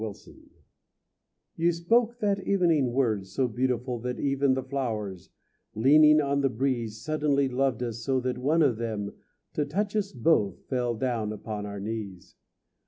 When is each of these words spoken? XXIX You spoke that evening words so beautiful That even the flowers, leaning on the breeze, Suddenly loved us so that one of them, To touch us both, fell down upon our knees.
XXIX 0.03 0.49
You 1.57 1.71
spoke 1.71 2.17
that 2.21 2.39
evening 2.47 2.91
words 2.91 3.29
so 3.33 3.47
beautiful 3.47 3.99
That 3.99 4.19
even 4.19 4.55
the 4.55 4.63
flowers, 4.63 5.29
leaning 5.75 6.19
on 6.19 6.41
the 6.41 6.49
breeze, 6.49 6.99
Suddenly 6.99 7.47
loved 7.49 7.83
us 7.83 7.99
so 7.99 8.19
that 8.21 8.39
one 8.39 8.63
of 8.63 8.77
them, 8.77 9.13
To 9.53 9.63
touch 9.63 9.95
us 9.95 10.11
both, 10.11 10.63
fell 10.65 10.95
down 10.95 11.31
upon 11.31 11.67
our 11.67 11.79
knees. 11.79 12.35